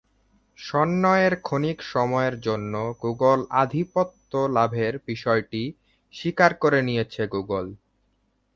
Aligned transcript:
সন্ময়ের 0.57 1.33
ক্ষণিক 1.41 1.77
সময়ের 1.93 2.35
জন্য 2.39 2.73
গুগল 3.01 3.39
আধিপত্য 3.61 4.31
লাভের 4.55 4.93
বিষয়টি 5.07 5.63
স্বীকার 6.13 6.51
করে 6.55 6.79
নিয়েছে 6.81 7.23
গুগল। 7.27 7.65